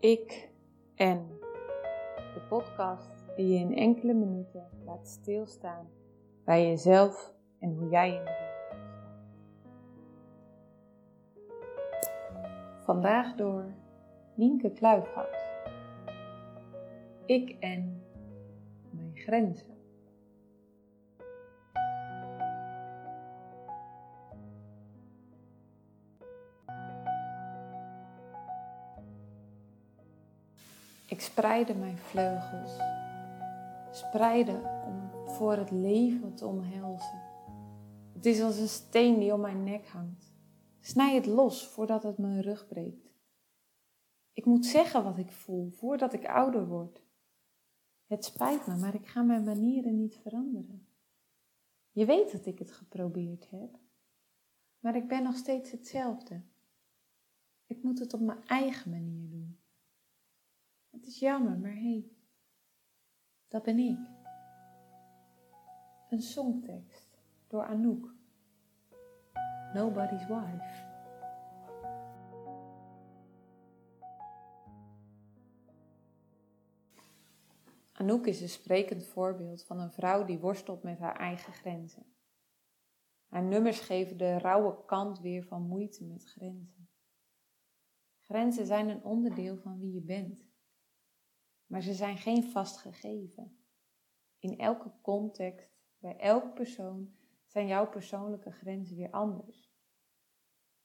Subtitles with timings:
[0.00, 0.50] Ik
[0.94, 1.26] en
[2.34, 5.88] de podcast die je in enkele minuten laat stilstaan
[6.44, 8.90] bij jezelf en hoe jij in de wereld staat.
[12.84, 13.64] Vandaag door
[14.34, 15.46] Nienke Kluifhout.
[17.26, 18.02] Ik en
[18.90, 19.77] mijn grenzen.
[31.18, 32.78] Ik spreide mijn vleugels,
[33.90, 37.22] spreide om voor het leven te omhelzen.
[38.12, 40.32] Het is als een steen die om mijn nek hangt.
[40.80, 43.10] Snij het los voordat het mijn rug breekt.
[44.32, 47.02] Ik moet zeggen wat ik voel voordat ik ouder word.
[48.06, 50.86] Het spijt me, maar ik ga mijn manieren niet veranderen.
[51.90, 53.78] Je weet dat ik het geprobeerd heb,
[54.78, 56.42] maar ik ben nog steeds hetzelfde.
[57.66, 59.37] Ik moet het op mijn eigen manier doen.
[60.98, 62.10] Het is jammer, maar hé, hey,
[63.48, 63.98] dat ben ik.
[66.10, 68.14] Een songtekst door Anouk.
[69.74, 70.86] Nobody's Wife.
[77.92, 82.06] Anouk is een sprekend voorbeeld van een vrouw die worstelt met haar eigen grenzen.
[83.26, 86.88] Haar nummers geven de rauwe kant weer van moeite met grenzen.
[88.20, 90.47] Grenzen zijn een onderdeel van wie je bent
[91.68, 93.58] maar ze zijn geen vast gegeven.
[94.38, 97.14] In elke context, bij elke persoon,
[97.46, 99.72] zijn jouw persoonlijke grenzen weer anders.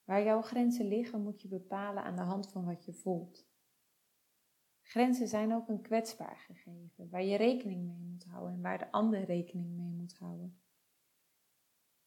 [0.03, 3.47] Waar jouw grenzen liggen, moet je bepalen aan de hand van wat je voelt.
[4.81, 8.91] Grenzen zijn ook een kwetsbaar gegeven, waar je rekening mee moet houden en waar de
[8.91, 10.61] ander rekening mee moet houden.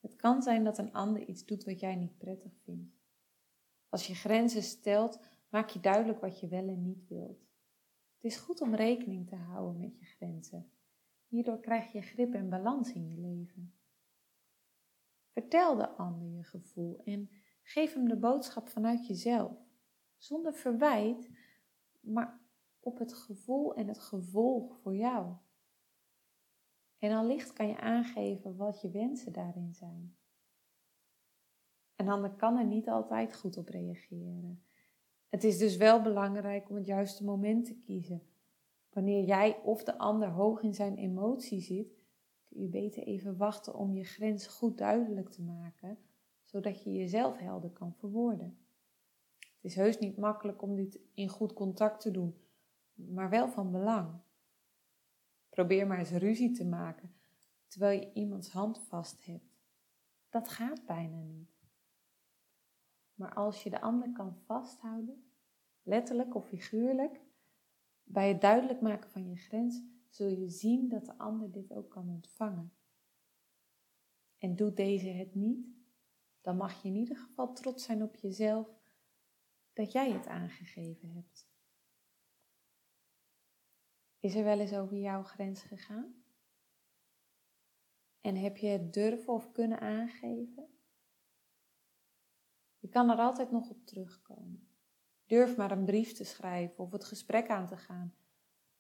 [0.01, 2.97] Het kan zijn dat een ander iets doet wat jij niet prettig vindt.
[3.89, 7.46] Als je grenzen stelt, maak je duidelijk wat je wel en niet wilt.
[8.27, 10.71] Is goed om rekening te houden met je grenzen.
[11.27, 13.75] Hierdoor krijg je grip en balans in je leven.
[15.33, 17.31] Vertel de ander je gevoel en
[17.63, 19.53] geef hem de boodschap vanuit jezelf.
[20.17, 21.31] Zonder verwijt,
[22.01, 22.41] maar
[22.81, 25.37] op het gevoel en het gevolg voor jou.
[26.99, 30.17] En allicht kan je aangeven wat je wensen daarin zijn.
[31.97, 34.66] Een ander kan er niet altijd goed op reageren.
[35.37, 38.23] Het is dus wel belangrijk om het juiste moment te kiezen.
[38.93, 41.97] Wanneer jij of de ander hoog in zijn emotie zit,
[42.45, 45.99] kun je beter even wachten om je grens goed duidelijk te maken,
[46.45, 48.59] zodat je jezelf helder kan verwoorden.
[49.39, 52.35] Het is heus niet makkelijk om dit in goed contact te doen,
[52.95, 54.21] maar wel van belang.
[55.49, 57.15] Probeer maar eens ruzie te maken
[57.67, 59.59] terwijl je iemands hand vast hebt.
[60.29, 61.55] Dat gaat bijna niet.
[63.15, 65.26] Maar als je de ander kan vasthouden,
[65.87, 67.21] letterlijk of figuurlijk,
[68.03, 71.91] bij het duidelijk maken van je grens, zul je zien dat de ander dit ook
[71.91, 72.73] kan ontvangen.
[74.39, 75.67] En doet deze het niet,
[76.41, 78.69] dan mag je in ieder geval trots zijn op jezelf
[79.73, 81.49] dat jij het aangegeven hebt.
[84.19, 86.25] Is er wel eens over jouw grens gegaan?
[88.21, 90.69] En heb je het durven of kunnen aangeven?
[92.79, 94.69] Je kan er altijd nog op terugkomen.
[95.27, 98.15] Durf maar een brief te schrijven of het gesprek aan te gaan.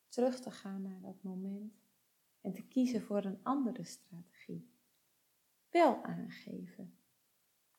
[0.08, 1.74] Terug te gaan naar dat moment
[2.40, 4.70] en te kiezen voor een andere strategie.
[5.70, 6.98] Wel aangeven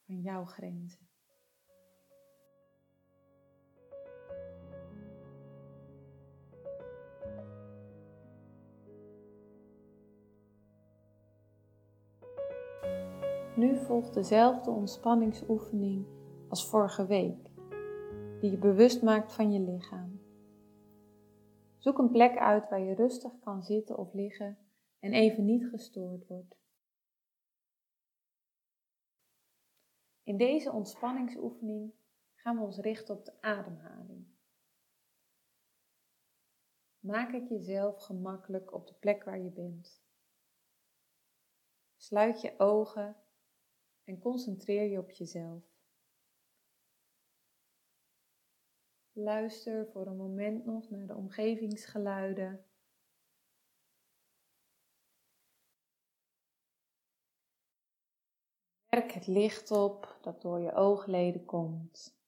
[0.05, 1.07] van jouw grenzen.
[13.55, 16.05] Nu volgt dezelfde ontspanningsoefening
[16.49, 17.47] als vorige week,
[18.50, 20.19] je bewust maakt van je lichaam.
[21.78, 24.58] Zoek een plek uit waar je rustig kan zitten of liggen
[25.00, 26.56] en even niet gestoord wordt.
[30.23, 31.94] In deze ontspanningsoefening
[32.35, 34.28] gaan we ons richten op de ademhaling.
[36.99, 40.02] Maak het jezelf gemakkelijk op de plek waar je bent.
[41.96, 43.16] Sluit je ogen
[44.03, 45.77] en concentreer je op jezelf.
[49.19, 52.66] Luister voor een moment nog naar de omgevingsgeluiden.
[58.85, 62.19] Werk het licht op dat door je oogleden komt.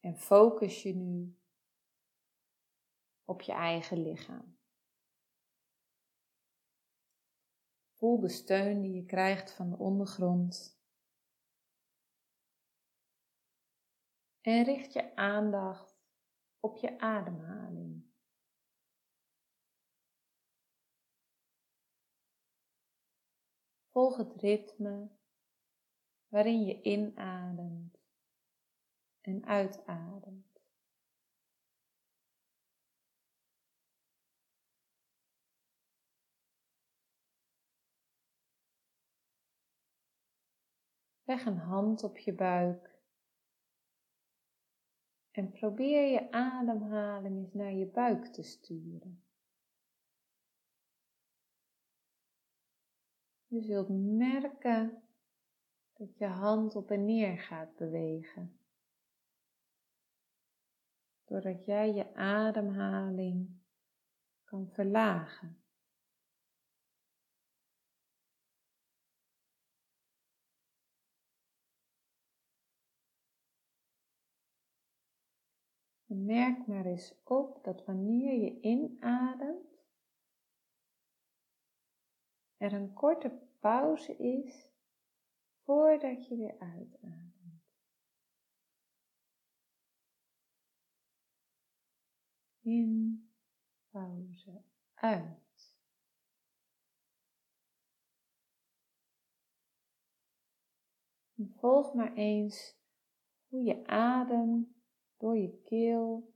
[0.00, 1.38] En focus je nu
[3.24, 4.58] op je eigen lichaam.
[7.92, 10.82] Voel de steun die je krijgt van de ondergrond.
[14.44, 15.96] En richt je aandacht
[16.60, 18.04] op je ademhaling.
[23.90, 25.10] Volg het ritme
[26.28, 27.98] waarin je inademt
[29.20, 30.60] en uitademt.
[41.22, 42.93] Leg een hand op je buik
[45.36, 49.24] en probeer je ademhaling eens naar je buik te sturen.
[53.46, 55.02] Je zult merken
[55.92, 58.58] dat je hand op en neer gaat bewegen.
[61.24, 63.60] Doordat jij je ademhaling
[64.44, 65.63] kan verlagen.
[76.14, 79.84] Merk maar eens op dat wanneer je inademt,
[82.56, 84.68] er een korte pauze is
[85.62, 87.32] voordat je weer uitademt.
[92.60, 93.30] In,
[93.90, 94.62] pauze,
[94.94, 95.76] uit.
[101.56, 102.76] Volg maar eens
[103.48, 104.73] hoe je adem
[105.16, 106.32] door je keel,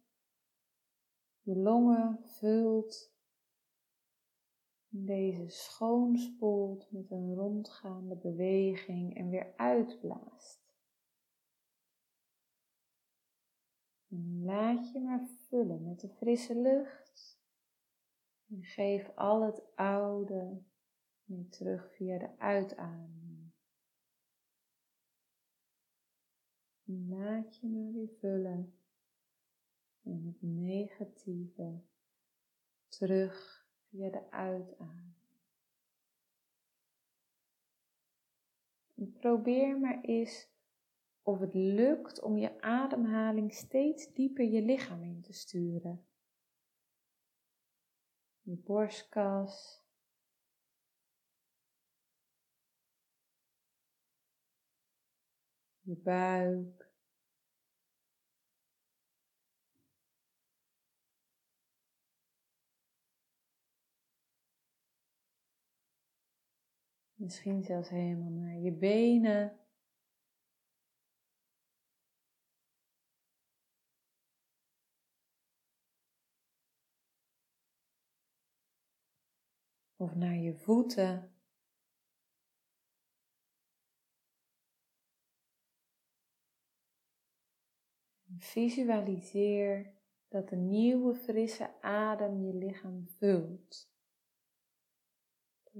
[1.40, 3.12] je longen vult
[4.88, 10.68] deze schoonspoelt met een rondgaande beweging en weer uitblaast.
[14.42, 17.40] Laat je maar vullen met de frisse lucht.
[18.48, 20.62] En geef al het oude
[21.24, 23.27] weer terug via de uitademing.
[26.88, 28.72] Laat je maar weer vullen.
[30.02, 31.80] En het negatieve
[32.88, 35.16] terug via de uitademing.
[39.18, 40.48] probeer maar eens
[41.22, 46.06] of het lukt om je ademhaling steeds dieper je lichaam in te sturen.
[48.40, 49.86] Je borstkas.
[55.88, 56.90] Je buik.
[67.14, 69.58] Misschien zelfs helemaal naar je benen.
[79.96, 81.37] Of naar je voeten.
[88.38, 89.92] Visualiseer
[90.28, 93.96] dat een nieuwe frisse adem je lichaam vult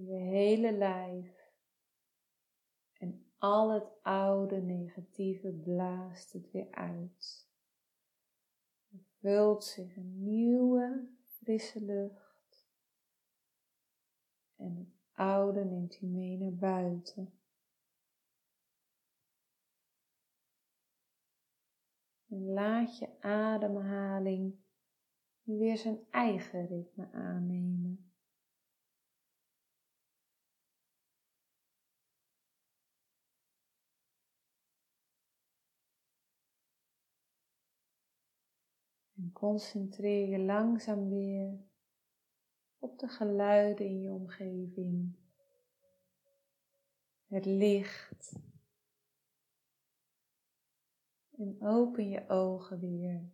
[0.07, 1.53] je hele lijf.
[2.93, 7.49] En al het oude negatieve blaast het weer uit.
[8.91, 12.67] Er vult zich een nieuwe, frisse lucht.
[14.57, 17.38] En het oude neemt je mee naar buiten.
[22.29, 24.55] En laat je ademhaling
[25.43, 28.13] weer zijn eigen ritme aannemen.
[39.17, 41.67] En concentreer je langzaam weer
[42.79, 45.17] op de geluiden in je omgeving.
[47.27, 48.33] Het licht.
[51.39, 53.33] En open je ogen weer.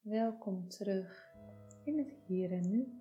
[0.00, 1.34] Welkom terug
[1.84, 2.99] in het hier en nu.